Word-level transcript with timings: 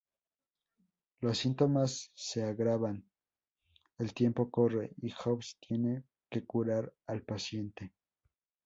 Los 1.19 1.37
síntomas 1.37 2.09
se 2.15 2.43
agravan, 2.43 3.05
el 3.99 4.15
tiempo 4.15 4.49
corre 4.49 4.95
y 4.99 5.11
House 5.11 5.59
tiene 5.59 6.03
que 6.27 6.43
curar 6.43 6.91
al 7.05 7.21
paciente. 7.21 7.93